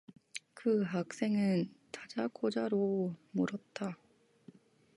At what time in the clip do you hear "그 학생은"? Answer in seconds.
0.55-1.71